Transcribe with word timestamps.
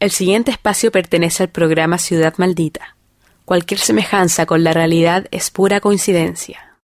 El 0.00 0.12
siguiente 0.12 0.52
espacio 0.52 0.92
pertenece 0.92 1.42
al 1.42 1.48
programa 1.48 1.98
Ciudad 1.98 2.34
Maldita. 2.36 2.96
Cualquier 3.44 3.80
semejanza 3.80 4.46
con 4.46 4.62
la 4.62 4.72
realidad 4.72 5.26
es 5.32 5.50
pura 5.50 5.80
coincidencia. 5.80 6.78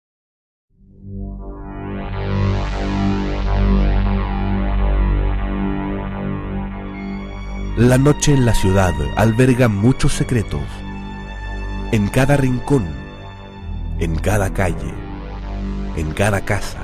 La 7.75 7.97
noche 7.97 8.33
en 8.33 8.45
la 8.45 8.55
ciudad 8.55 8.93
alberga 9.17 9.67
muchos 9.67 10.13
secretos. 10.13 10.61
En 11.91 12.07
cada 12.07 12.37
rincón, 12.37 12.87
en 13.99 14.15
cada 14.15 14.53
calle, 14.53 14.93
en 15.97 16.11
cada 16.13 16.45
casa, 16.45 16.81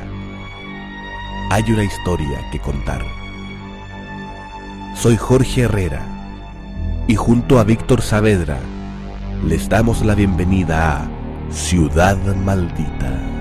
hay 1.52 1.64
una 1.72 1.86
historia 1.86 2.50
que 2.52 2.60
contar. 2.60 3.06
Soy 4.94 5.16
Jorge 5.16 5.62
Herrera 5.62 6.17
y 7.08 7.16
junto 7.16 7.60
a 7.60 7.64
Víctor 7.64 8.02
Saavedra 8.02 8.60
les 9.46 9.70
damos 9.70 10.04
la 10.06 10.14
bienvenida 10.14 10.98
a 10.98 11.10
Ciudad 11.50 12.18
Maldita. 12.36 13.37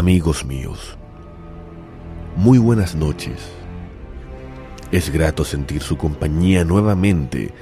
Amigos 0.00 0.46
míos, 0.46 0.96
muy 2.34 2.56
buenas 2.56 2.94
noches. 2.94 3.52
Es 4.90 5.10
grato 5.10 5.44
sentir 5.44 5.82
su 5.82 5.98
compañía 5.98 6.64
nuevamente 6.64 7.52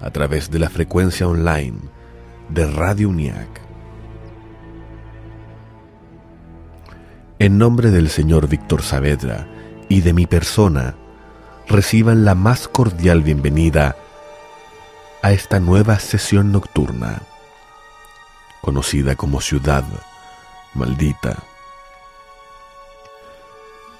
a 0.00 0.10
través 0.10 0.50
de 0.50 0.58
la 0.58 0.68
frecuencia 0.68 1.28
online 1.28 1.78
de 2.48 2.66
Radio 2.66 3.08
UNIAC. 3.08 3.60
En 7.38 7.56
nombre 7.56 7.92
del 7.92 8.10
señor 8.10 8.48
Víctor 8.48 8.82
Saavedra 8.82 9.46
y 9.88 10.00
de 10.00 10.12
mi 10.12 10.26
persona, 10.26 10.96
reciban 11.68 12.24
la 12.24 12.34
más 12.34 12.66
cordial 12.66 13.22
bienvenida 13.22 13.94
a 15.22 15.30
esta 15.30 15.60
nueva 15.60 16.00
sesión 16.00 16.50
nocturna, 16.50 17.22
conocida 18.60 19.14
como 19.14 19.40
Ciudad 19.40 19.84
Maldita. 20.74 21.44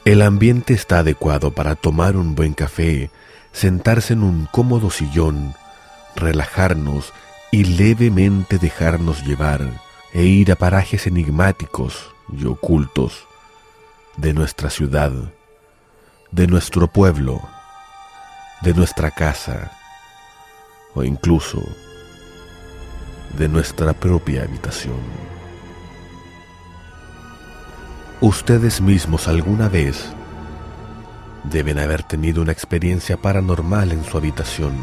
El 0.06 0.22
ambiente 0.22 0.72
está 0.72 1.00
adecuado 1.00 1.50
para 1.50 1.74
tomar 1.74 2.16
un 2.16 2.36
buen 2.36 2.54
café, 2.54 3.10
sentarse 3.50 4.12
en 4.12 4.22
un 4.22 4.46
cómodo 4.46 4.88
sillón, 4.88 5.56
relajarnos 6.14 7.12
y 7.50 7.64
levemente 7.64 8.58
dejarnos 8.58 9.24
llevar 9.24 9.68
e 10.12 10.22
ir 10.22 10.52
a 10.52 10.54
parajes 10.54 11.08
enigmáticos 11.08 12.14
y 12.32 12.44
ocultos 12.44 13.26
de 14.16 14.32
nuestra 14.32 14.70
ciudad, 14.70 15.10
de 16.30 16.46
nuestro 16.46 16.86
pueblo, 16.86 17.42
de 18.62 18.74
nuestra 18.74 19.10
casa 19.10 19.72
o 20.94 21.02
incluso 21.02 21.64
de 23.36 23.48
nuestra 23.48 23.92
propia 23.92 24.44
habitación. 24.44 25.35
Ustedes 28.22 28.80
mismos 28.80 29.28
alguna 29.28 29.68
vez 29.68 30.06
deben 31.44 31.78
haber 31.78 32.02
tenido 32.02 32.40
una 32.40 32.50
experiencia 32.50 33.18
paranormal 33.18 33.92
en 33.92 34.02
su 34.04 34.16
habitación, 34.16 34.74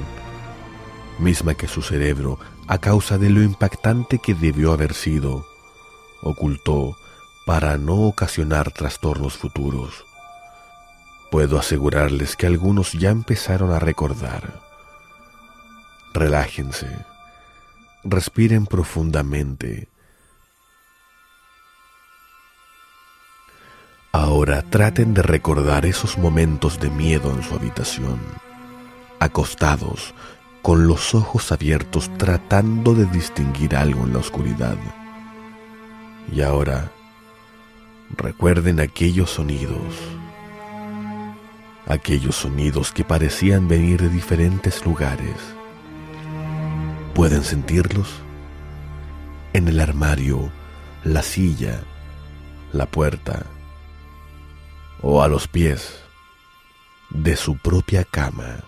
misma 1.17 1.55
que 1.55 1.67
su 1.67 1.81
cerebro, 1.81 2.37
a 2.67 2.77
causa 2.77 3.17
de 3.17 3.31
lo 3.31 3.41
impactante 3.41 4.19
que 4.19 4.35
debió 4.35 4.71
haber 4.71 4.93
sido, 4.93 5.47
ocultó 6.21 6.95
para 7.47 7.79
no 7.79 8.01
ocasionar 8.01 8.71
trastornos 8.71 9.33
futuros. 9.33 10.05
Puedo 11.31 11.57
asegurarles 11.57 12.35
que 12.35 12.45
algunos 12.45 12.91
ya 12.93 13.09
empezaron 13.09 13.71
a 13.71 13.79
recordar. 13.79 14.61
Relájense, 16.13 16.87
respiren 18.03 18.67
profundamente 18.67 19.89
Ahora 24.15 24.61
traten 24.61 25.15
de 25.15 25.23
recordar 25.23 25.87
esos 25.87 26.19
momentos 26.19 26.79
de 26.79 26.91
miedo 26.91 27.31
en 27.31 27.41
su 27.41 27.55
habitación, 27.55 28.19
acostados, 29.19 30.13
con 30.61 30.85
los 30.85 31.15
ojos 31.15 31.51
abiertos 31.51 32.11
tratando 32.19 32.93
de 32.93 33.07
distinguir 33.07 33.75
algo 33.75 34.03
en 34.05 34.13
la 34.13 34.19
oscuridad. 34.19 34.77
Y 36.31 36.41
ahora, 36.41 36.91
recuerden 38.15 38.79
aquellos 38.79 39.31
sonidos, 39.31 39.95
aquellos 41.87 42.35
sonidos 42.35 42.91
que 42.91 43.03
parecían 43.03 43.67
venir 43.67 43.99
de 43.99 44.09
diferentes 44.09 44.85
lugares. 44.85 45.37
¿Pueden 47.15 47.43
sentirlos? 47.43 48.09
En 49.53 49.67
el 49.67 49.79
armario, 49.79 50.51
la 51.03 51.23
silla, 51.23 51.79
la 52.73 52.85
puerta, 52.85 53.47
o 55.03 55.21
a 55.21 55.27
los 55.27 55.47
pies 55.47 55.99
de 57.09 57.35
su 57.35 57.57
propia 57.57 58.05
cama. 58.05 58.63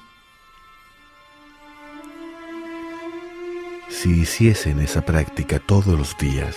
Si 3.90 4.22
hiciesen 4.22 4.82
esa 4.82 5.06
práctica 5.06 5.60
todos 5.60 5.98
los 5.98 6.18
días, 6.18 6.56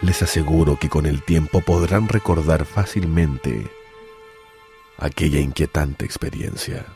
les 0.00 0.22
aseguro 0.22 0.78
que 0.78 0.88
con 0.88 1.04
el 1.04 1.22
tiempo 1.22 1.60
podrán 1.60 2.08
recordar 2.08 2.64
fácilmente 2.64 3.70
aquella 4.96 5.40
inquietante 5.40 6.06
experiencia. 6.06 6.86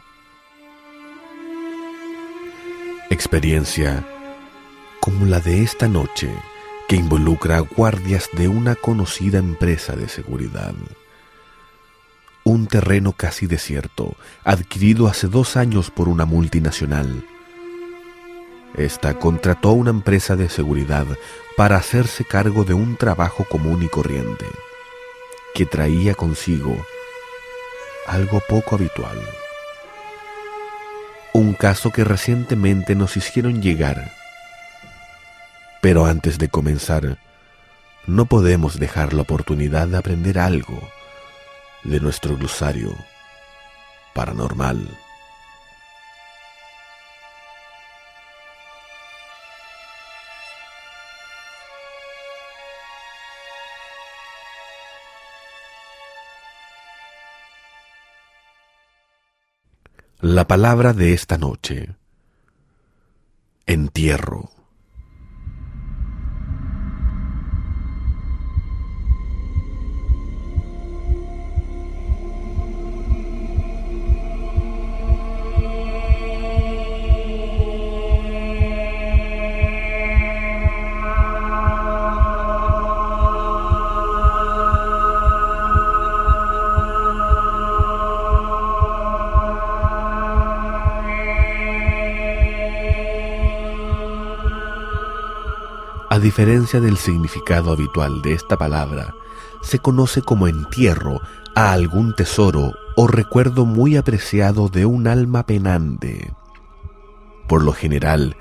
Experiencia 3.10 4.06
como 5.00 5.27
la 5.27 5.41
de 5.41 5.62
esta 5.62 5.87
noche 5.87 6.33
que 6.89 6.97
involucra 6.97 7.59
a 7.59 7.60
guardias 7.60 8.31
de 8.33 8.49
una 8.49 8.75
conocida 8.75 9.39
empresa 9.39 9.97
de 9.97 10.09
seguridad 10.09 10.75
un 12.50 12.66
terreno 12.66 13.12
casi 13.12 13.47
desierto, 13.47 14.16
adquirido 14.44 15.06
hace 15.06 15.28
dos 15.28 15.56
años 15.56 15.91
por 15.91 16.09
una 16.09 16.25
multinacional. 16.25 17.25
Esta 18.77 19.19
contrató 19.19 19.71
a 19.71 19.72
una 19.72 19.91
empresa 19.91 20.34
de 20.34 20.49
seguridad 20.49 21.06
para 21.56 21.77
hacerse 21.77 22.25
cargo 22.25 22.65
de 22.65 22.75
un 22.75 22.97
trabajo 22.97 23.44
común 23.49 23.84
y 23.84 23.89
corriente, 23.89 24.47
que 25.55 25.65
traía 25.65 26.15
consigo 26.15 26.77
algo 28.06 28.43
poco 28.49 28.75
habitual. 28.75 29.19
Un 31.33 31.55
caso 31.55 31.93
que 31.93 32.03
recientemente 32.03 32.97
nos 32.97 33.16
hicieron 33.16 33.62
llegar. 33.62 34.12
Pero 35.81 36.05
antes 36.05 36.39
de 36.39 36.49
comenzar, 36.49 37.19
no 38.09 38.27
podemos 38.27 38.81
dejar 38.81 39.12
la 39.12 39.22
oportunidad 39.22 39.87
de 39.87 39.99
aprender 39.99 40.41
algo 40.41 40.81
de 41.84 42.00
nuestro 42.00 42.36
glosario 42.36 42.94
paranormal. 44.15 44.86
La 60.21 60.47
palabra 60.47 60.92
de 60.92 61.15
esta 61.15 61.38
noche. 61.38 61.97
Entierro. 63.65 64.59
Diferencia 96.21 96.81
del 96.81 96.97
significado 96.97 97.72
habitual 97.72 98.22
de 98.22 98.33
esta 98.34 98.57
palabra, 98.57 99.15
se 99.63 99.78
conoce 99.78 100.22
como 100.22 100.47
entierro 100.49 101.21
a 101.55 101.72
algún 101.72 102.15
tesoro 102.15 102.75
o 102.97 103.07
recuerdo 103.07 103.67
muy 103.67 103.97
apreciado 103.97 104.69
de 104.69 104.87
un 104.87 105.07
alma 105.07 105.47
penante. 105.47 106.33
Por 107.49 107.65
lo 107.65 107.72
general, 107.72 108.37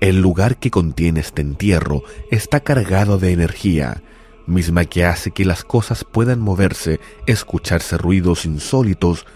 el 0.00 0.20
lugar 0.20 0.56
que 0.58 0.70
contiene 0.70 1.20
este 1.20 1.42
entierro 1.42 2.02
está 2.30 2.60
cargado 2.60 3.18
de 3.18 3.32
energía, 3.32 4.02
misma 4.46 4.84
que 4.84 5.04
hace 5.04 5.30
que 5.30 5.44
las 5.44 5.64
cosas 5.64 6.04
puedan 6.04 6.40
moverse, 6.40 7.00
escucharse 7.26 7.96
ruidos 7.96 8.44
insólitos 8.44 9.26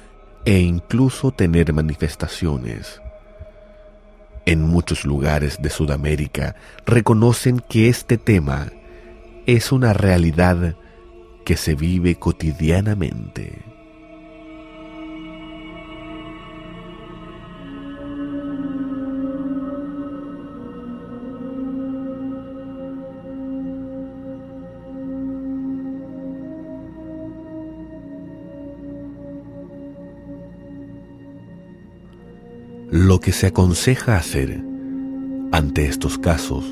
e 0.44 0.60
incluso 0.60 1.30
tener 1.30 1.72
manifestaciones. 1.72 3.00
En 4.46 4.62
muchos 4.62 5.04
lugares 5.04 5.60
de 5.60 5.70
Sudamérica 5.70 6.56
reconocen 6.86 7.60
que 7.60 7.88
este 7.88 8.18
tema 8.18 8.72
es 9.46 9.72
una 9.72 9.92
realidad 9.92 10.76
que 11.44 11.56
se 11.56 11.74
vive 11.74 12.16
cotidianamente. 12.16 13.67
Lo 32.98 33.20
que 33.20 33.30
se 33.30 33.46
aconseja 33.46 34.16
hacer 34.16 34.60
ante 35.52 35.86
estos 35.86 36.18
casos, 36.18 36.64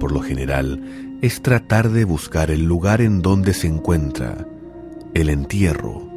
por 0.00 0.12
lo 0.12 0.22
general, 0.22 0.80
es 1.20 1.42
tratar 1.42 1.90
de 1.90 2.06
buscar 2.06 2.50
el 2.50 2.64
lugar 2.64 3.02
en 3.02 3.20
donde 3.20 3.52
se 3.52 3.66
encuentra 3.66 4.48
el 5.12 5.28
entierro, 5.28 6.08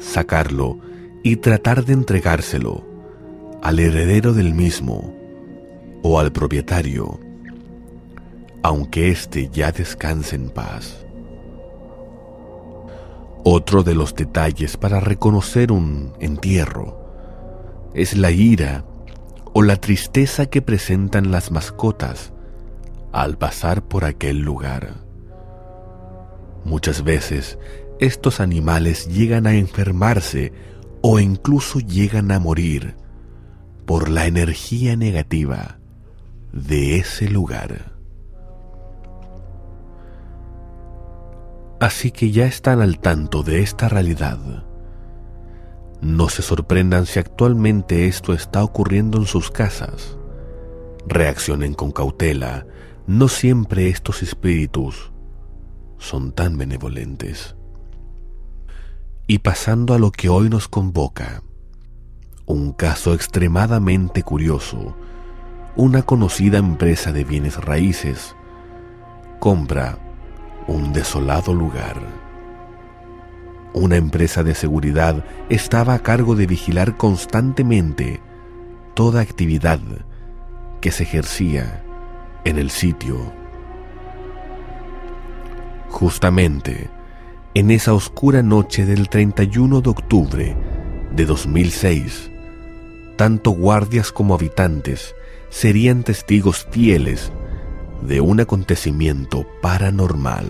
sacarlo 0.00 0.80
y 1.22 1.36
tratar 1.36 1.84
de 1.84 1.92
entregárselo 1.92 2.84
al 3.62 3.78
heredero 3.78 4.32
del 4.32 4.52
mismo 4.52 5.14
o 6.02 6.18
al 6.18 6.32
propietario, 6.32 7.20
aunque 8.64 9.10
éste 9.10 9.48
ya 9.52 9.70
descanse 9.70 10.34
en 10.34 10.50
paz. 10.50 11.06
Otro 13.44 13.84
de 13.84 13.94
los 13.94 14.12
detalles 14.12 14.76
para 14.76 14.98
reconocer 14.98 15.70
un 15.70 16.14
entierro 16.18 17.03
es 17.94 18.16
la 18.16 18.30
ira 18.30 18.84
o 19.52 19.62
la 19.62 19.76
tristeza 19.76 20.46
que 20.46 20.60
presentan 20.60 21.30
las 21.30 21.50
mascotas 21.50 22.32
al 23.12 23.38
pasar 23.38 23.86
por 23.86 24.04
aquel 24.04 24.40
lugar. 24.40 24.94
Muchas 26.64 27.04
veces 27.04 27.58
estos 28.00 28.40
animales 28.40 29.06
llegan 29.06 29.46
a 29.46 29.54
enfermarse 29.54 30.52
o 31.02 31.20
incluso 31.20 31.78
llegan 31.78 32.32
a 32.32 32.40
morir 32.40 32.96
por 33.86 34.08
la 34.08 34.26
energía 34.26 34.96
negativa 34.96 35.78
de 36.52 36.96
ese 36.96 37.28
lugar. 37.28 37.92
Así 41.80 42.10
que 42.10 42.30
ya 42.30 42.46
están 42.46 42.80
al 42.80 42.98
tanto 42.98 43.42
de 43.42 43.60
esta 43.60 43.88
realidad 43.88 44.63
no 46.04 46.28
se 46.28 46.42
sorprendan 46.42 47.06
si 47.06 47.18
actualmente 47.18 48.06
esto 48.06 48.34
está 48.34 48.62
ocurriendo 48.62 49.16
en 49.16 49.24
sus 49.24 49.50
casas. 49.50 50.18
Reaccionen 51.06 51.72
con 51.72 51.92
cautela. 51.92 52.66
No 53.06 53.28
siempre 53.28 53.88
estos 53.88 54.22
espíritus 54.22 55.12
son 55.96 56.32
tan 56.32 56.58
benevolentes. 56.58 57.56
Y 59.26 59.38
pasando 59.38 59.94
a 59.94 59.98
lo 59.98 60.12
que 60.12 60.28
hoy 60.28 60.50
nos 60.50 60.68
convoca, 60.68 61.42
un 62.44 62.72
caso 62.72 63.14
extremadamente 63.14 64.22
curioso. 64.22 64.94
Una 65.74 66.02
conocida 66.02 66.58
empresa 66.58 67.12
de 67.12 67.24
bienes 67.24 67.56
raíces 67.56 68.36
compra 69.40 69.98
un 70.66 70.92
desolado 70.92 71.54
lugar 71.54 72.23
una 73.74 73.96
empresa 73.96 74.44
de 74.44 74.54
seguridad 74.54 75.24
estaba 75.50 75.94
a 75.94 75.98
cargo 75.98 76.36
de 76.36 76.46
vigilar 76.46 76.96
constantemente 76.96 78.20
toda 78.94 79.20
actividad 79.20 79.80
que 80.80 80.92
se 80.92 81.02
ejercía 81.02 81.84
en 82.44 82.58
el 82.58 82.70
sitio. 82.70 83.32
Justamente 85.90 86.88
en 87.54 87.70
esa 87.70 87.94
oscura 87.94 88.42
noche 88.42 88.86
del 88.86 89.08
31 89.08 89.80
de 89.80 89.90
octubre 89.90 90.56
de 91.14 91.26
2006, 91.26 92.30
tanto 93.16 93.50
guardias 93.50 94.12
como 94.12 94.34
habitantes 94.34 95.14
serían 95.50 96.02
testigos 96.02 96.66
fieles 96.70 97.32
de 98.02 98.20
un 98.20 98.40
acontecimiento 98.40 99.46
paranormal. 99.62 100.46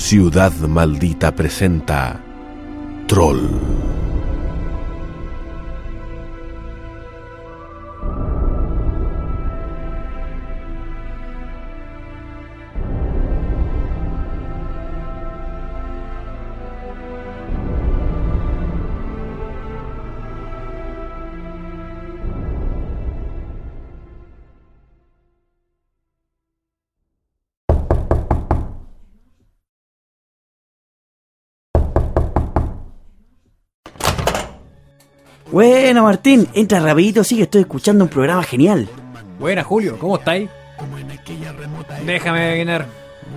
Ciudad 0.00 0.54
Maldita 0.66 1.30
presenta 1.30 2.18
Troll. 3.06 3.89
Bueno, 35.52 36.04
Martín, 36.04 36.48
entra 36.54 36.78
rapidito, 36.80 37.24
sí 37.24 37.36
que 37.36 37.42
estoy 37.42 37.62
escuchando 37.62 38.04
un 38.04 38.10
programa 38.10 38.42
genial. 38.44 38.88
Buena, 39.38 39.64
Julio, 39.64 39.98
¿cómo 39.98 40.16
estáis? 40.16 40.48
Déjame 42.06 42.44
adivinar. 42.44 42.86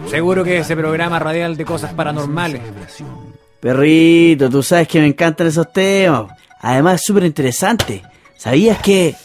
Seguro 0.08 0.44
que 0.44 0.60
ese 0.60 0.76
programa 0.76 1.18
radial 1.18 1.58
de 1.58 1.66
cosas 1.66 1.94
paranormales. 1.94 2.62
Perrito, 3.60 4.50
tú 4.50 4.62
sabes 4.62 4.88
que 4.88 5.00
me 5.00 5.08
encantan 5.08 5.48
esos 5.48 5.72
temas. 5.74 6.32
Además, 6.60 6.96
es 6.96 7.06
súper 7.06 7.24
interesante. 7.24 8.04
¿Sabías 8.38 8.80
que...? 8.82 9.16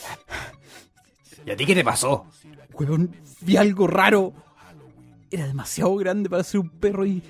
¿Y 1.45 1.51
a 1.51 1.57
ti 1.57 1.67
qué 1.67 1.75
te 1.75 1.85
pasó? 1.85 2.27
Weón, 2.73 3.15
vi 3.41 3.57
algo 3.57 3.87
raro. 3.87 4.33
Era 5.31 5.47
demasiado 5.47 5.95
grande 5.97 6.31
para 6.31 6.43
ser 6.45 6.61
un 6.61 6.71
perro 6.71 7.05
y, 7.05 7.23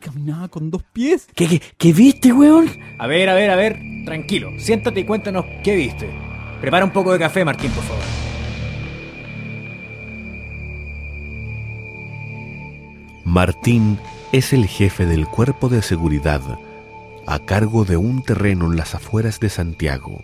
caminaba 0.00 0.48
con 0.48 0.70
dos 0.70 0.82
pies. 0.82 1.28
¿Qué, 1.34 1.46
qué, 1.46 1.62
qué 1.76 1.92
viste, 1.92 2.32
weón? 2.32 2.68
A 2.98 3.06
ver, 3.06 3.28
a 3.28 3.34
ver, 3.34 3.50
a 3.50 3.56
ver. 3.56 3.78
Tranquilo, 4.04 4.52
siéntate 4.58 5.00
y 5.00 5.04
cuéntanos 5.04 5.44
qué 5.62 5.76
viste. 5.76 6.08
Prepara 6.60 6.84
un 6.84 6.92
poco 6.92 7.12
de 7.12 7.18
café, 7.18 7.44
Martín, 7.44 7.70
por 7.70 7.84
favor. 7.84 8.02
Martín 13.24 13.98
es 14.32 14.52
el 14.52 14.66
jefe 14.66 15.04
del 15.04 15.26
cuerpo 15.26 15.68
de 15.68 15.82
seguridad 15.82 16.40
a 17.26 17.40
cargo 17.40 17.84
de 17.84 17.96
un 17.96 18.22
terreno 18.22 18.66
en 18.66 18.76
las 18.76 18.94
afueras 18.94 19.40
de 19.40 19.48
Santiago. 19.48 20.22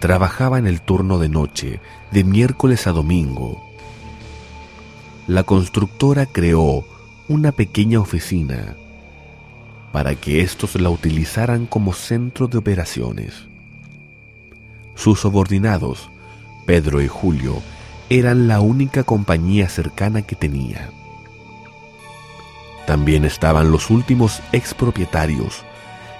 Trabajaba 0.00 0.58
en 0.58 0.66
el 0.66 0.80
turno 0.80 1.18
de 1.18 1.28
noche, 1.28 1.80
de 2.12 2.24
miércoles 2.24 2.86
a 2.86 2.92
domingo. 2.92 3.62
La 5.26 5.42
constructora 5.42 6.24
creó 6.26 6.84
una 7.28 7.52
pequeña 7.52 8.00
oficina 8.00 8.74
para 9.92 10.14
que 10.14 10.40
éstos 10.40 10.74
la 10.76 10.88
utilizaran 10.88 11.66
como 11.66 11.92
centro 11.92 12.48
de 12.48 12.56
operaciones. 12.56 13.46
Sus 14.94 15.20
subordinados, 15.20 16.10
Pedro 16.66 17.02
y 17.02 17.08
Julio, 17.08 17.62
eran 18.08 18.48
la 18.48 18.60
única 18.60 19.04
compañía 19.04 19.68
cercana 19.68 20.22
que 20.22 20.36
tenía. 20.36 20.90
También 22.86 23.26
estaban 23.26 23.70
los 23.70 23.90
últimos 23.90 24.40
expropietarios, 24.52 25.64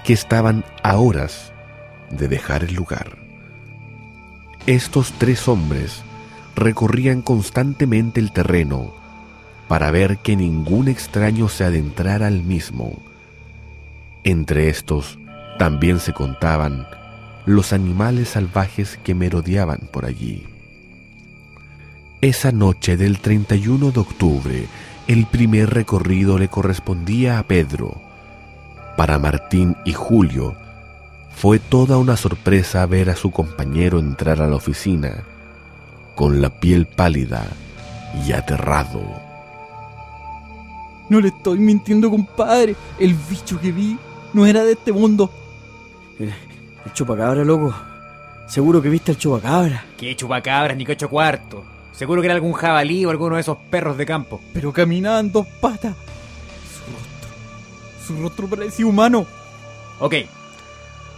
que 0.05 0.13
estaban 0.13 0.65
a 0.83 0.99
horas 0.99 1.53
de 2.11 2.29
dejar 2.29 2.65
el 2.65 2.75
lugar. 2.75 3.17
Estos 4.67 5.13
tres 5.13 5.49
hombres 5.49 6.03
recorrían 6.55 7.23
constantemente 7.23 8.21
el 8.21 8.33
terreno 8.33 8.93
para 9.69 9.91
ver 9.91 10.19
que 10.19 10.35
ningún 10.35 10.89
extraño 10.89 11.49
se 11.49 11.65
adentrara 11.65 12.27
al 12.27 12.43
mismo. 12.43 13.03
Entre 14.25 14.69
estos 14.69 15.19
también 15.59 16.01
se 16.01 16.13
contaban 16.13 16.87
los 17.45 17.73
animales 17.73 18.31
salvajes 18.31 18.99
que 19.03 19.15
merodeaban 19.15 19.89
por 19.93 20.05
allí. 20.05 20.47
Esa 22.21 22.51
noche 22.51 22.97
del 22.97 23.21
31 23.21 23.91
de 23.91 24.01
octubre, 24.01 24.67
el 25.07 25.27
primer 25.27 25.71
recorrido 25.71 26.39
le 26.39 26.49
correspondía 26.49 27.39
a 27.39 27.45
Pedro. 27.45 28.01
Para 28.97 29.19
Martín 29.19 29.77
y 29.85 29.93
Julio, 29.93 30.57
fue 31.31 31.61
toda 31.61 31.99
una 31.99 32.17
sorpresa 32.17 32.85
ver 32.87 33.11
a 33.11 33.17
su 33.17 33.31
compañero 33.31 34.01
entrar 34.01 34.43
a 34.43 34.49
la 34.49 34.57
oficina, 34.57 35.23
con 36.17 36.43
la 36.43 36.59
piel 36.59 36.87
pálida 36.87 37.47
y 38.27 38.33
aterrado. 38.33 39.28
No 41.09 41.21
le 41.21 41.29
estoy 41.29 41.59
mintiendo, 41.59 42.11
compadre. 42.11 42.77
El 42.99 43.15
bicho 43.15 43.61
que 43.61 43.73
vi 43.73 43.99
no 44.33 44.47
era 44.47 44.65
de 44.65 44.73
este 44.73 44.93
mundo. 44.93 45.31
El, 46.19 46.29
el 46.29 46.93
chupacabra, 46.93 47.45
loco. 47.45 47.75
Seguro 48.47 48.81
que 48.81 48.89
viste 48.89 49.13
el 49.13 49.19
chupacabra. 49.19 49.85
¿Qué 49.97 50.15
chupacabras 50.17 50.77
ni 50.77 50.85
cocho 50.87 51.09
cuarto? 51.09 51.65
Seguro 51.93 52.21
que 52.23 52.27
era 52.29 52.35
algún 52.35 52.53
jabalí 52.53 53.05
o 53.05 53.11
alguno 53.11 53.35
de 53.35 53.41
esos 53.41 53.59
perros 53.71 53.99
de 53.99 54.07
campo. 54.07 54.41
Pero 54.55 54.73
caminaba 54.73 55.19
en 55.19 55.33
dos 55.33 55.47
patas. 55.61 55.97
Su 56.73 56.93
rostro. 56.93 58.07
Su 58.07 58.23
rostro 58.23 58.47
parecía 58.47 58.87
humano. 58.87 59.27
Ok, 59.99 60.15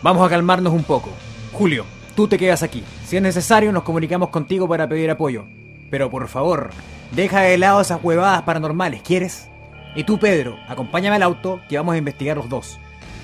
vamos 0.03 0.27
a 0.27 0.31
calmarnos 0.31 0.73
un 0.73 0.85
poco. 0.85 1.11
Julio, 1.53 1.85
tú 2.17 2.27
te 2.27 2.39
quedas 2.39 2.63
aquí. 2.63 2.83
Si 3.05 3.17
es 3.17 3.23
necesario, 3.23 3.73
nos 3.73 3.83
comunicamos 3.83 4.31
contigo 4.31 4.67
para 4.67 4.89
pedir 4.89 5.11
apoyo. 5.11 5.45
Pero 5.91 6.11
por 6.11 6.29
favor, 6.29 6.71
deja 7.13 7.41
de 7.41 7.59
lado 7.59 7.83
esas 7.83 8.03
huevadas 8.03 8.43
paranormales, 8.43 9.03
¿quieres? 9.03 9.50
Y 9.95 10.05
tú, 10.05 10.19
Pedro, 10.19 10.59
acompáñame 10.69 11.17
al 11.17 11.23
auto 11.23 11.61
que 11.69 11.77
vamos 11.77 11.95
a 11.95 11.99
investigar 11.99 12.37
los 12.37 12.49
dos. 12.49 12.79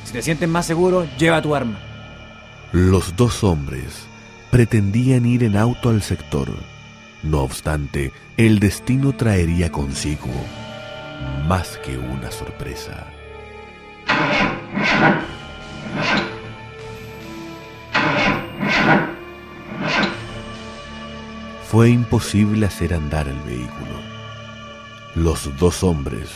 Si 0.04 0.12
te 0.12 0.22
sientes 0.22 0.48
más 0.48 0.66
seguro, 0.66 1.06
lleva 1.18 1.42
tu 1.42 1.54
arma. 1.54 1.78
Los 2.72 3.16
dos 3.16 3.44
hombres 3.44 4.06
pretendían 4.50 5.26
ir 5.26 5.44
en 5.44 5.56
auto 5.56 5.90
al 5.90 6.02
sector. 6.02 6.48
No 7.22 7.42
obstante, 7.42 8.12
el 8.36 8.58
destino 8.58 9.14
traería 9.14 9.70
consigo 9.70 10.28
más 11.46 11.78
que 11.78 11.96
una 11.96 12.30
sorpresa. 12.30 13.06
Fue 21.68 21.90
imposible 21.90 22.66
hacer 22.66 22.94
andar 22.94 23.28
el 23.28 23.38
vehículo. 23.40 24.00
Los 25.14 25.56
dos 25.58 25.82
hombres 25.82 26.30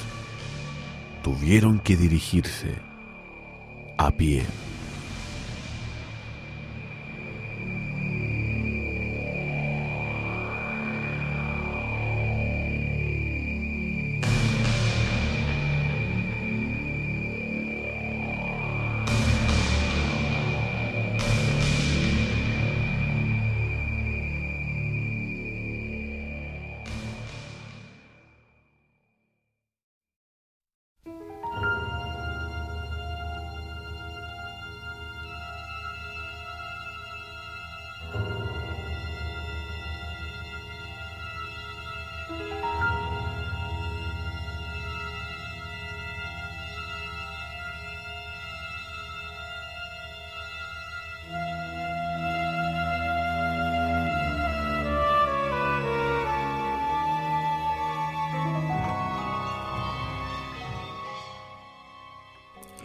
tuvieron 1.23 1.79
que 1.79 1.97
dirigirse 1.97 2.75
a 3.97 4.11
pie. 4.11 4.45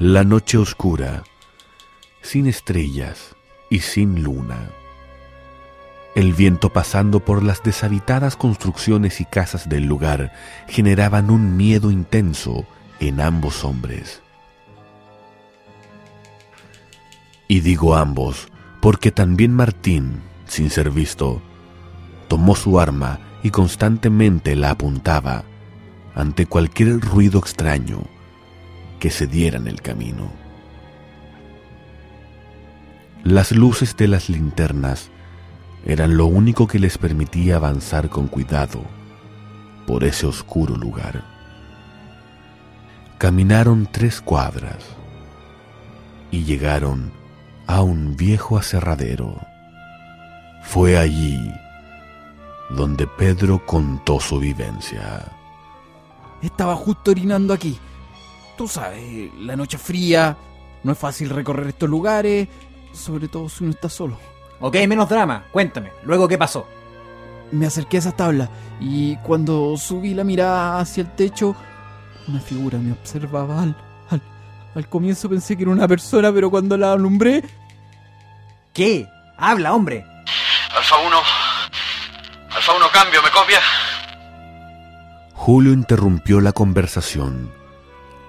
La 0.07 0.23
noche 0.23 0.59
oscura, 0.59 1.23
sin 2.21 2.45
estrellas 2.45 3.35
y 3.71 3.79
sin 3.79 4.21
luna. 4.21 4.69
El 6.13 6.33
viento 6.33 6.69
pasando 6.69 7.21
por 7.21 7.41
las 7.41 7.63
deshabitadas 7.63 8.35
construcciones 8.35 9.19
y 9.19 9.25
casas 9.25 9.67
del 9.67 9.85
lugar 9.85 10.31
generaban 10.67 11.31
un 11.31 11.57
miedo 11.57 11.89
intenso 11.89 12.67
en 12.99 13.19
ambos 13.19 13.65
hombres. 13.65 14.21
Y 17.47 17.61
digo 17.61 17.95
ambos, 17.95 18.49
porque 18.83 19.11
también 19.11 19.55
Martín, 19.55 20.21
sin 20.45 20.69
ser 20.69 20.91
visto, 20.91 21.41
tomó 22.27 22.55
su 22.55 22.79
arma 22.79 23.21
y 23.41 23.49
constantemente 23.49 24.55
la 24.55 24.69
apuntaba 24.69 25.45
ante 26.13 26.45
cualquier 26.45 26.99
ruido 26.99 27.39
extraño 27.39 28.03
que 29.05 29.11
se 29.11 29.27
dieran 29.27 29.67
el 29.67 29.83
camino. 29.83 30.31
Las 33.23 33.51
luces 33.51 33.95
de 33.95 34.07
las 34.07 34.29
linternas 34.29 35.11
eran 35.85 36.17
lo 36.17 36.25
único 36.25 36.65
que 36.65 36.79
les 36.79 36.97
permitía 36.97 37.57
avanzar 37.57 38.09
con 38.09 38.25
cuidado 38.25 38.81
por 39.85 40.05
ese 40.05 40.25
oscuro 40.25 40.75
lugar. 40.75 41.23
Caminaron 43.19 43.87
tres 43.91 44.21
cuadras 44.21 44.83
y 46.31 46.43
llegaron 46.45 47.11
a 47.67 47.83
un 47.83 48.17
viejo 48.17 48.57
aserradero. 48.57 49.39
Fue 50.63 50.97
allí 50.97 51.53
donde 52.71 53.05
Pedro 53.05 53.63
contó 53.67 54.19
su 54.19 54.39
vivencia. 54.39 55.31
Estaba 56.41 56.75
justo 56.75 57.11
orinando 57.11 57.53
aquí. 57.53 57.77
Tú 58.57 58.67
sabes, 58.67 59.33
la 59.39 59.55
noche 59.55 59.77
fría, 59.77 60.37
no 60.83 60.91
es 60.93 60.97
fácil 60.97 61.29
recorrer 61.29 61.67
estos 61.67 61.89
lugares, 61.89 62.47
sobre 62.93 63.27
todo 63.27 63.49
si 63.49 63.63
uno 63.63 63.73
está 63.73 63.89
solo. 63.89 64.17
Ok, 64.61 64.75
menos 64.87 65.09
drama. 65.09 65.45
Cuéntame, 65.51 65.91
luego 66.03 66.27
qué 66.27 66.37
pasó. 66.37 66.65
Me 67.51 67.65
acerqué 67.67 67.97
a 67.97 67.99
esa 67.99 68.11
tabla 68.15 68.49
y 68.79 69.17
cuando 69.17 69.75
subí 69.77 70.13
la 70.13 70.23
mirada 70.23 70.79
hacia 70.79 71.01
el 71.01 71.11
techo, 71.15 71.55
una 72.27 72.39
figura 72.39 72.77
me 72.77 72.93
observaba. 72.93 73.61
Al, 73.61 73.75
al, 74.09 74.21
al 74.73 74.89
comienzo 74.89 75.29
pensé 75.29 75.55
que 75.55 75.63
era 75.63 75.71
una 75.71 75.87
persona, 75.87 76.31
pero 76.31 76.49
cuando 76.49 76.77
la 76.77 76.93
alumbré, 76.93 77.43
¿Qué? 78.75 79.07
Habla, 79.37 79.73
hombre. 79.73 80.05
Alfa 80.75 80.97
1. 81.07 81.17
Alfa 82.57 82.73
1, 82.75 82.85
cambio, 82.91 83.23
¿me 83.23 83.29
copia? 83.31 83.59
Julio 85.33 85.71
interrumpió 85.71 86.41
la 86.41 86.51
conversación. 86.51 87.53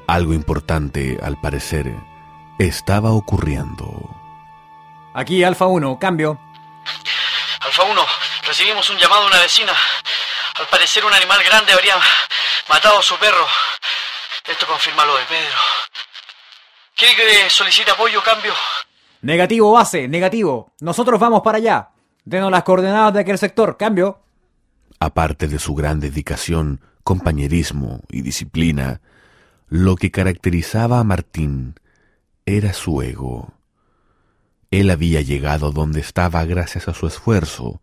Algo 0.07 0.35
importante, 0.35 1.19
al 1.21 1.41
parecer, 1.41 1.93
estaba 2.59 3.11
ocurriendo. 3.11 4.11
Aquí, 5.15 5.43
Alfa 5.43 5.67
1, 5.67 5.99
cambio. 5.99 6.39
Alfa 7.61 7.83
1, 7.83 8.03
recibimos 8.47 8.89
un 8.91 8.99
llamado 8.99 9.23
de 9.23 9.29
una 9.29 9.41
vecina. 9.41 9.73
Al 10.61 10.67
parecer 10.69 11.05
un 11.05 11.13
animal 11.13 11.43
grande 11.45 11.73
habría 11.73 11.95
matado 12.69 12.99
a 12.99 13.03
su 13.03 13.17
perro. 13.17 13.47
Esto 14.47 14.67
confirma 14.67 15.05
lo 15.05 15.17
de 15.17 15.25
Pedro. 15.25 15.59
¿Quiere 16.95 17.15
que 17.17 17.51
solicite 17.51 17.91
apoyo, 17.91 18.23
cambio? 18.23 18.55
Negativo, 19.23 19.73
base, 19.73 20.07
negativo. 20.07 20.73
Nosotros 20.81 21.19
vamos 21.19 21.43
para 21.43 21.59
allá. 21.59 21.89
Denos 22.25 22.51
las 22.51 22.63
coordenadas 22.63 23.13
de 23.15 23.21
aquel 23.21 23.39
sector, 23.39 23.77
cambio. 23.77 24.21
Aparte 25.01 25.49
de 25.49 25.59
su 25.59 25.75
gran 25.75 25.99
dedicación, 25.99 26.81
compañerismo 27.03 28.01
y 28.09 28.23
disciplina, 28.23 29.01
lo 29.77 29.97
que 29.97 30.11
caracterizaba 30.11 31.01
a 31.01 31.05
Martín 31.05 31.75
era 32.47 32.73
su 32.73 33.03
ego. 33.03 33.53
Él 34.71 34.89
había 34.91 35.21
llegado 35.21 35.71
donde 35.71 36.01
estaba 36.01 36.45
gracias 36.47 36.89
a 36.89 36.95
su 36.95 37.07
esfuerzo. 37.07 37.83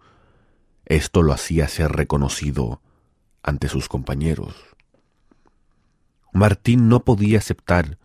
Esto 0.85 1.21
lo 1.21 1.33
hacía 1.33 1.67
ser 1.67 1.91
reconocido 1.91 2.81
ante 3.43 3.69
sus 3.69 3.89
compañeros. 3.89 4.55
Martín 6.31 6.89
no 6.89 7.03
podía 7.03 7.37
aceptar 7.37 7.99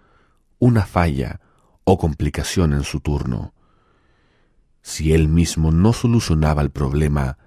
una 0.59 0.85
falla 0.85 1.40
o 1.85 1.97
complicación 1.97 2.75
en 2.75 2.85
su 2.85 3.00
turno. 3.00 3.54
Si 4.83 5.14
él 5.14 5.28
mismo 5.28 5.73
no 5.73 5.95
solucionaba 5.95 6.61
el 6.61 6.71
problema, 6.71 7.38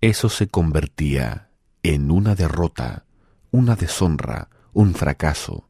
eso 0.00 0.30
se 0.30 0.48
convertía 0.48 1.50
en 1.82 2.10
una 2.10 2.34
derrota, 2.34 3.04
una 3.50 3.76
deshonra, 3.76 4.48
un 4.72 4.94
fracaso 4.94 5.68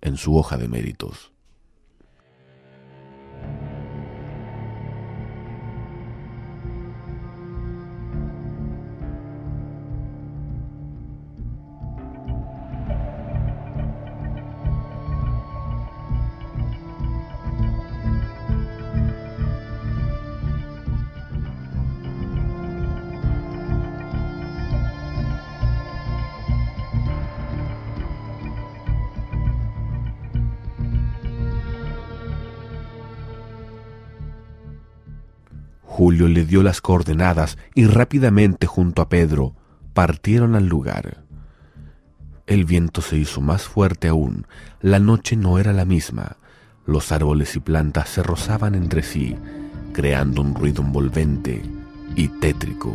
en 0.00 0.16
su 0.16 0.36
hoja 0.36 0.56
de 0.56 0.68
méritos. 0.68 1.33
Julio 35.96 36.26
le 36.26 36.44
dio 36.44 36.64
las 36.64 36.80
coordenadas 36.80 37.56
y 37.72 37.86
rápidamente 37.86 38.66
junto 38.66 39.00
a 39.00 39.08
Pedro 39.08 39.54
partieron 39.92 40.56
al 40.56 40.66
lugar. 40.66 41.22
El 42.48 42.64
viento 42.64 43.00
se 43.00 43.16
hizo 43.16 43.40
más 43.40 43.62
fuerte 43.62 44.08
aún, 44.08 44.44
la 44.80 44.98
noche 44.98 45.36
no 45.36 45.56
era 45.60 45.72
la 45.72 45.84
misma, 45.84 46.36
los 46.84 47.12
árboles 47.12 47.54
y 47.54 47.60
plantas 47.60 48.08
se 48.08 48.24
rozaban 48.24 48.74
entre 48.74 49.04
sí, 49.04 49.36
creando 49.92 50.42
un 50.42 50.56
ruido 50.56 50.82
envolvente 50.82 51.62
y 52.16 52.26
tétrico. 52.26 52.92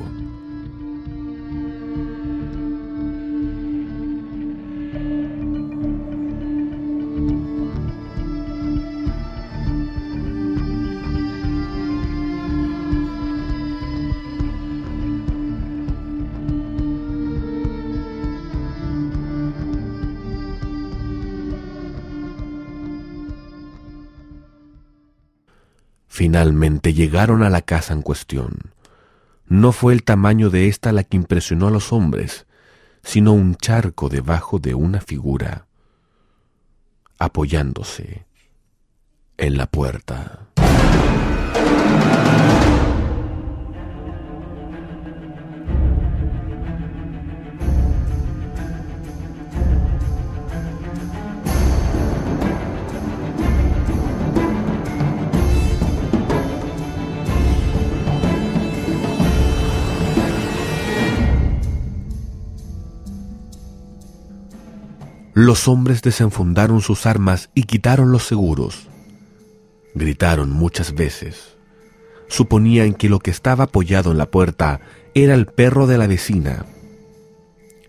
Finalmente 26.20 26.94
llegaron 26.94 27.44
a 27.44 27.50
la 27.50 27.62
casa 27.62 27.94
en 27.94 28.02
cuestión. 28.02 28.74
No 29.48 29.72
fue 29.72 29.94
el 29.94 30.04
tamaño 30.04 30.50
de 30.50 30.68
ésta 30.68 30.92
la 30.92 31.06
que 31.06 31.16
impresionó 31.16 31.70
a 31.70 31.72
los 31.72 31.94
hombres, 31.94 32.46
sino 33.04 33.32
un 33.32 33.56
charco 33.56 34.10
debajo 34.10 34.60
de 34.60 34.74
una 34.74 35.00
figura, 35.00 35.68
apoyándose 37.20 38.26
en 39.38 39.56
la 39.56 39.68
puerta. 39.68 40.50
Los 65.50 65.68
hombres 65.68 66.04
desenfundaron 66.04 66.80
sus 66.80 67.08
armas 67.08 67.50
y 67.56 67.64
quitaron 67.64 68.12
los 68.12 68.22
seguros. 68.22 68.88
Gritaron 69.96 70.52
muchas 70.52 70.94
veces. 70.94 71.58
Suponían 72.28 72.94
que 72.94 73.10
lo 73.10 73.18
que 73.18 73.32
estaba 73.32 73.64
apoyado 73.64 74.12
en 74.12 74.20
la 74.20 74.30
puerta 74.30 74.80
era 75.16 75.34
el 75.34 75.48
perro 75.48 75.88
de 75.88 75.98
la 75.98 76.06
vecina. 76.06 76.68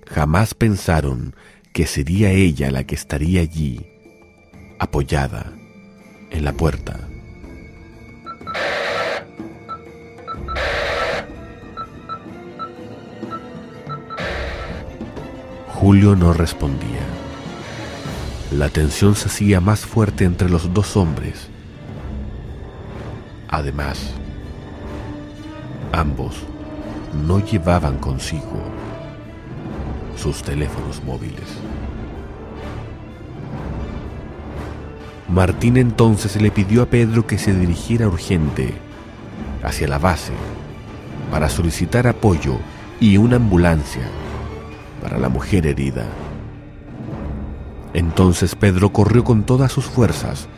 Jamás 0.07 0.55
pensaron 0.55 1.35
que 1.75 1.87
sería 1.87 2.31
ella 2.31 2.71
la 2.71 2.85
que 2.85 2.95
estaría 2.95 3.43
allí, 3.43 3.87
apoyada 4.79 5.53
en 6.31 6.45
la 6.45 6.55
puerta. 6.55 6.99
Julio 15.75 16.17
no 16.17 16.33
respondía. 16.33 17.21
La 18.51 18.69
tensión 18.69 19.15
se 19.15 19.29
hacía 19.29 19.61
más 19.61 19.87
fuerte 19.87 20.25
entre 20.25 20.49
los 20.51 20.75
dos 20.75 20.97
hombres. 20.97 21.49
Además, 23.49 24.13
ambos 25.93 26.35
no 27.27 27.39
llevaban 27.45 27.99
consigo 27.99 28.61
sus 30.17 30.43
teléfonos 30.43 31.03
móviles. 31.05 31.47
Martín 35.29 35.77
entonces 35.77 36.41
le 36.43 36.51
pidió 36.51 36.83
a 36.83 36.87
Pedro 36.87 37.29
que 37.29 37.39
se 37.39 37.55
dirigiera 37.55 38.09
urgente 38.09 38.75
hacia 39.63 39.87
la 39.87 39.99
base 39.99 40.33
para 41.31 41.49
solicitar 41.49 42.09
apoyo 42.09 42.57
y 42.99 43.17
una 43.17 43.37
ambulancia 43.37 44.03
para 45.01 45.19
la 45.19 45.29
mujer 45.29 45.69
herida. 45.69 46.07
Entonces 47.95 48.55
Pedro 48.55 48.93
corrió 48.93 49.25
con 49.25 49.43
todas 49.43 49.73
sus 49.73 49.87
fuerzas. 49.87 50.49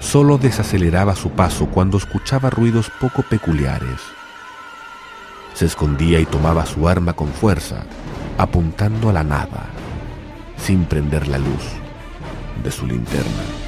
Solo 0.00 0.38
desaceleraba 0.38 1.16
su 1.16 1.30
paso 1.30 1.66
cuando 1.66 1.98
escuchaba 1.98 2.50
ruidos 2.50 2.90
poco 3.00 3.22
peculiares. 3.22 4.00
Se 5.54 5.66
escondía 5.66 6.20
y 6.20 6.26
tomaba 6.26 6.64
su 6.66 6.88
arma 6.88 7.14
con 7.14 7.28
fuerza, 7.28 7.84
apuntando 8.38 9.10
a 9.10 9.12
la 9.12 9.24
nada, 9.24 9.66
sin 10.56 10.84
prender 10.84 11.26
la 11.26 11.38
luz 11.38 11.64
de 12.62 12.70
su 12.70 12.86
linterna. 12.86 13.67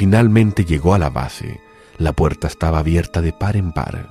Finalmente 0.00 0.64
llegó 0.64 0.94
a 0.94 0.98
la 0.98 1.10
base. 1.10 1.60
La 1.98 2.14
puerta 2.14 2.46
estaba 2.46 2.78
abierta 2.78 3.20
de 3.20 3.34
par 3.34 3.54
en 3.58 3.70
par. 3.70 4.08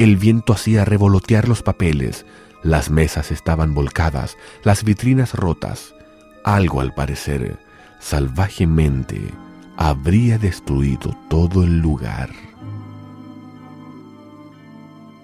El 0.00 0.16
viento 0.16 0.52
hacía 0.52 0.84
revolotear 0.84 1.46
los 1.46 1.62
papeles, 1.62 2.26
las 2.64 2.90
mesas 2.90 3.30
estaban 3.30 3.72
volcadas, 3.72 4.36
las 4.64 4.82
vitrinas 4.82 5.34
rotas. 5.34 5.94
Algo, 6.42 6.80
al 6.80 6.92
parecer, 6.92 7.56
salvajemente, 8.00 9.30
habría 9.76 10.38
destruido 10.38 11.16
todo 11.30 11.62
el 11.62 11.78
lugar. 11.78 12.30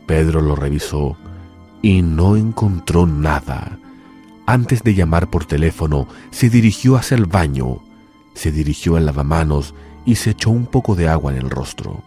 Pedro 0.06 0.42
lo 0.42 0.54
revisó 0.54 1.16
y 1.82 2.02
no 2.02 2.36
encontró 2.36 3.04
nada. 3.08 3.80
Antes 4.46 4.84
de 4.84 4.94
llamar 4.94 5.28
por 5.28 5.44
teléfono, 5.44 6.06
se 6.30 6.50
dirigió 6.50 6.94
hacia 6.94 7.16
el 7.16 7.26
baño 7.26 7.82
se 8.34 8.52
dirigió 8.52 8.96
al 8.96 9.06
lavamanos 9.06 9.74
y 10.04 10.16
se 10.16 10.30
echó 10.30 10.50
un 10.50 10.66
poco 10.66 10.94
de 10.94 11.08
agua 11.08 11.32
en 11.32 11.38
el 11.38 11.50
rostro. 11.50 12.02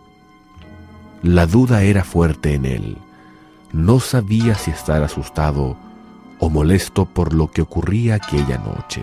La 1.22 1.48
duda 1.48 1.84
era 1.84 2.04
fuerte 2.04 2.54
en 2.54 2.66
él. 2.66 2.98
No 3.72 4.00
sabía 4.00 4.56
si 4.56 4.72
estar 4.72 5.04
asustado 5.04 5.78
o 6.40 6.50
molesto 6.50 7.06
por 7.06 7.34
lo 7.34 7.52
que 7.52 7.62
ocurría 7.62 8.16
aquella 8.16 8.58
noche. 8.58 9.02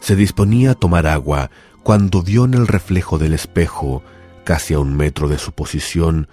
Se 0.00 0.16
disponía 0.16 0.72
a 0.72 0.74
tomar 0.74 1.06
agua 1.06 1.50
cuando 1.82 2.22
vio 2.22 2.44
en 2.44 2.54
el 2.54 2.66
reflejo 2.66 3.18
del 3.18 3.34
espejo, 3.34 4.02
casi 4.44 4.74
a 4.74 4.80
un 4.80 4.96
metro 4.96 5.28
de 5.28 5.38
su 5.38 5.52
posición, 5.52 6.28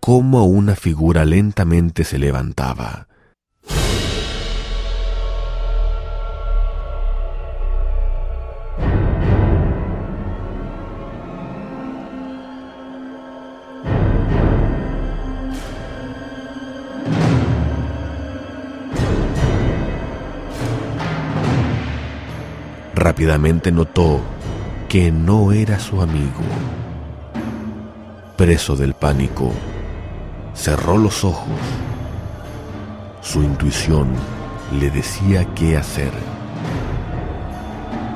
cómo 0.00 0.44
una 0.44 0.76
figura 0.76 1.24
lentamente 1.24 2.04
se 2.04 2.18
levantaba. 2.18 3.08
Rápidamente 23.04 23.70
notó 23.70 24.18
que 24.88 25.12
no 25.12 25.52
era 25.52 25.78
su 25.78 26.00
amigo. 26.00 26.40
Preso 28.34 28.76
del 28.76 28.94
pánico, 28.94 29.52
cerró 30.54 30.96
los 30.96 31.22
ojos. 31.22 31.58
Su 33.20 33.42
intuición 33.42 34.08
le 34.80 34.90
decía 34.90 35.44
qué 35.54 35.76
hacer, 35.76 36.12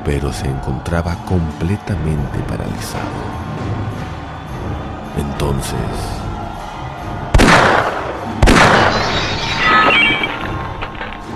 pero 0.03 0.33
se 0.33 0.47
encontraba 0.47 1.23
completamente 1.25 2.39
paralizado. 2.47 3.21
Entonces, 5.19 5.77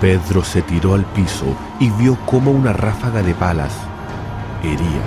Pedro 0.04 0.44
se 0.44 0.60
tiró 0.60 0.92
al 0.92 1.06
piso 1.14 1.46
y 1.80 1.88
vio 1.88 2.18
cómo 2.26 2.50
una 2.50 2.74
ráfaga 2.74 3.22
de 3.22 3.32
balas 3.32 3.72
hería 4.62 5.02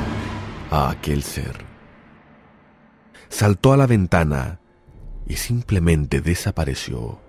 a 0.72 0.90
aquel 0.90 1.22
ser. 1.22 1.64
Saltó 3.30 3.74
a 3.74 3.78
la 3.78 3.86
ventana 3.86 4.60
y 5.28 5.36
simplemente 5.36 6.20
desapareció. 6.20 7.20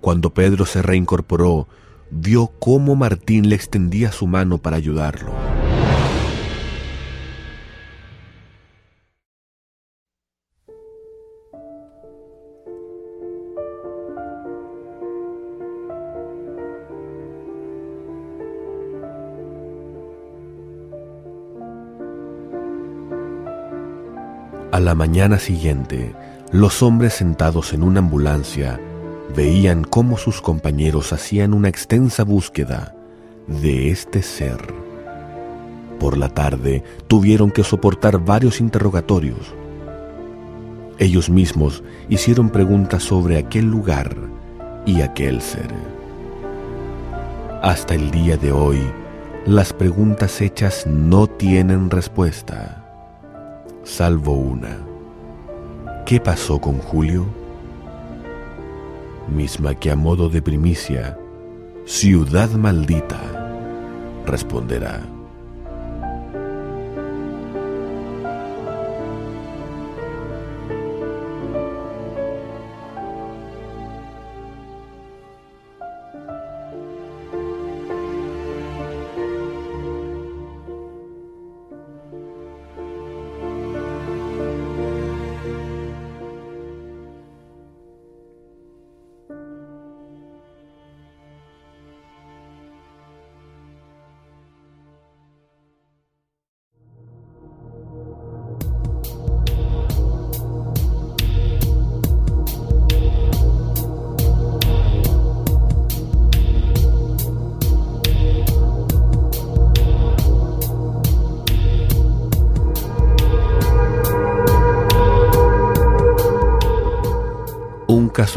Cuando 0.00 0.34
Pedro 0.34 0.66
se 0.66 0.82
reincorporó, 0.82 1.68
vio 2.10 2.48
cómo 2.58 2.96
Martín 2.96 3.48
le 3.48 3.54
extendía 3.54 4.10
su 4.10 4.26
mano 4.26 4.58
para 4.58 4.76
ayudarlo. 4.76 5.53
A 24.74 24.80
la 24.80 24.96
mañana 24.96 25.38
siguiente, 25.38 26.16
los 26.50 26.82
hombres 26.82 27.14
sentados 27.14 27.72
en 27.74 27.84
una 27.84 28.00
ambulancia 28.00 28.80
veían 29.36 29.84
cómo 29.84 30.18
sus 30.18 30.40
compañeros 30.40 31.12
hacían 31.12 31.54
una 31.54 31.68
extensa 31.68 32.24
búsqueda 32.24 32.92
de 33.46 33.92
este 33.92 34.20
ser. 34.24 34.74
Por 36.00 36.18
la 36.18 36.28
tarde 36.28 36.82
tuvieron 37.06 37.52
que 37.52 37.62
soportar 37.62 38.18
varios 38.18 38.60
interrogatorios. 38.60 39.54
Ellos 40.98 41.30
mismos 41.30 41.84
hicieron 42.08 42.50
preguntas 42.50 43.04
sobre 43.04 43.38
aquel 43.38 43.66
lugar 43.66 44.16
y 44.84 45.02
aquel 45.02 45.40
ser. 45.40 45.72
Hasta 47.62 47.94
el 47.94 48.10
día 48.10 48.36
de 48.36 48.50
hoy, 48.50 48.80
las 49.46 49.72
preguntas 49.72 50.40
hechas 50.40 50.84
no 50.84 51.28
tienen 51.28 51.90
respuesta 51.90 52.83
salvo 53.84 54.32
una. 54.32 54.78
¿Qué 56.06 56.20
pasó 56.20 56.60
con 56.60 56.78
Julio? 56.78 57.26
Misma 59.28 59.74
que 59.74 59.90
a 59.90 59.96
modo 59.96 60.28
de 60.28 60.42
primicia, 60.42 61.18
ciudad 61.84 62.50
maldita, 62.50 63.18
responderá. 64.26 65.13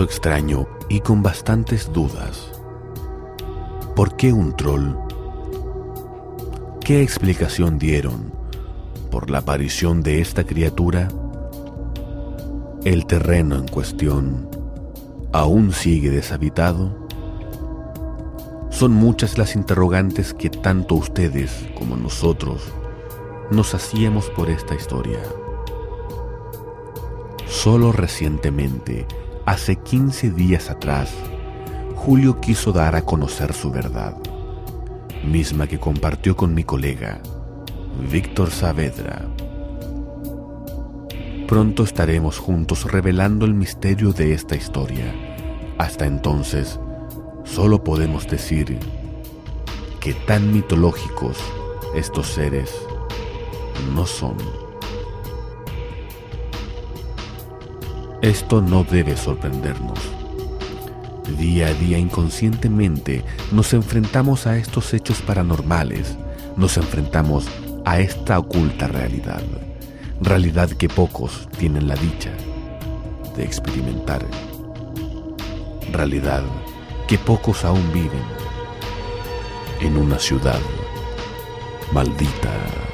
Extraño 0.03 0.67
y 0.89 0.99
con 1.01 1.23
bastantes 1.23 1.91
dudas. 1.91 2.51
¿Por 3.95 4.15
qué 4.15 4.31
un 4.31 4.55
troll? 4.55 4.93
¿Qué 6.81 7.01
explicación 7.01 7.79
dieron 7.79 8.31
por 9.11 9.29
la 9.29 9.39
aparición 9.39 10.03
de 10.03 10.21
esta 10.21 10.43
criatura? 10.43 11.07
¿El 12.85 13.05
terreno 13.05 13.55
en 13.55 13.67
cuestión 13.67 14.49
aún 15.33 15.73
sigue 15.73 16.09
deshabitado? 16.09 17.07
Son 18.69 18.91
muchas 18.91 19.37
las 19.37 19.55
interrogantes 19.55 20.33
que 20.33 20.49
tanto 20.49 20.95
ustedes 20.95 21.67
como 21.75 21.97
nosotros 21.97 22.61
nos 23.49 23.73
hacíamos 23.73 24.29
por 24.29 24.49
esta 24.49 24.75
historia. 24.75 25.19
Solo 27.47 27.91
recientemente 27.91 29.07
Hace 29.47 29.77
15 29.77 30.31
días 30.31 30.69
atrás, 30.69 31.09
Julio 31.95 32.41
quiso 32.41 32.73
dar 32.73 32.97
a 32.97 33.03
conocer 33.03 33.53
su 33.53 33.71
verdad, 33.71 34.13
misma 35.23 35.67
que 35.67 35.79
compartió 35.79 36.35
con 36.35 36.53
mi 36.53 36.65
colega, 36.65 37.21
Víctor 38.11 38.51
Saavedra. 38.51 39.25
Pronto 41.47 41.85
estaremos 41.85 42.39
juntos 42.39 42.91
revelando 42.91 43.45
el 43.45 43.53
misterio 43.53 44.11
de 44.11 44.33
esta 44.33 44.57
historia. 44.57 45.15
Hasta 45.77 46.05
entonces, 46.05 46.77
solo 47.45 47.85
podemos 47.85 48.27
decir 48.27 48.77
que 50.01 50.13
tan 50.13 50.51
mitológicos 50.51 51.37
estos 51.95 52.27
seres 52.27 52.75
no 53.95 54.05
son. 54.05 54.66
Esto 58.21 58.61
no 58.61 58.83
debe 58.83 59.15
sorprendernos. 59.15 59.99
Día 61.37 61.67
a 61.67 61.73
día 61.73 61.99
inconscientemente 61.99 63.23
nos 63.51 63.73
enfrentamos 63.73 64.47
a 64.47 64.57
estos 64.57 64.91
hechos 64.95 65.21
paranormales, 65.21 66.17
nos 66.55 66.77
enfrentamos 66.77 67.45
a 67.85 67.99
esta 67.99 68.39
oculta 68.39 68.87
realidad, 68.87 69.43
realidad 70.19 70.69
que 70.69 70.89
pocos 70.89 71.47
tienen 71.59 71.87
la 71.87 71.95
dicha 71.95 72.31
de 73.35 73.43
experimentar, 73.43 74.25
realidad 75.91 76.43
que 77.07 77.19
pocos 77.19 77.63
aún 77.65 77.93
viven 77.93 78.23
en 79.79 79.95
una 79.95 80.17
ciudad 80.17 80.59
maldita. 81.93 82.86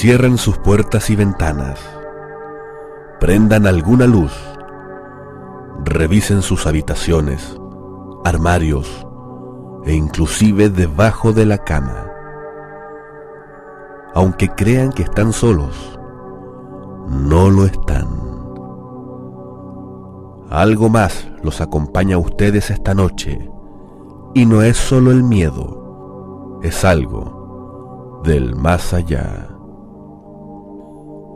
Cierren 0.00 0.38
sus 0.38 0.56
puertas 0.56 1.10
y 1.10 1.14
ventanas. 1.14 1.78
Prendan 3.20 3.66
alguna 3.66 4.06
luz. 4.06 4.32
Revisen 5.84 6.40
sus 6.40 6.66
habitaciones, 6.66 7.60
armarios 8.24 9.06
e 9.84 9.92
inclusive 9.92 10.70
debajo 10.70 11.34
de 11.34 11.44
la 11.44 11.58
cama. 11.58 12.06
Aunque 14.14 14.48
crean 14.48 14.90
que 14.90 15.02
están 15.02 15.34
solos, 15.34 16.00
no 17.06 17.50
lo 17.50 17.66
están. 17.66 18.08
Algo 20.48 20.88
más 20.88 21.28
los 21.42 21.60
acompaña 21.60 22.16
a 22.16 22.20
ustedes 22.20 22.70
esta 22.70 22.94
noche 22.94 23.50
y 24.32 24.46
no 24.46 24.62
es 24.62 24.78
solo 24.78 25.10
el 25.10 25.22
miedo, 25.24 26.58
es 26.62 26.86
algo 26.86 28.22
del 28.24 28.56
más 28.56 28.94
allá. 28.94 29.49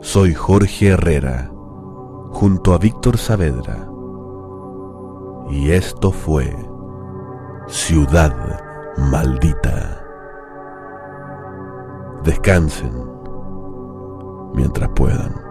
Soy 0.05 0.35
Jorge 0.35 0.89
Herrera, 0.89 1.51
junto 2.29 2.75
a 2.75 2.77
Víctor 2.77 3.17
Saavedra. 3.17 3.89
Y 5.49 5.71
esto 5.71 6.11
fue 6.11 6.55
Ciudad 7.67 8.31
Maldita. 8.97 10.05
Descansen 12.23 12.93
mientras 14.53 14.91
puedan. 14.95 15.44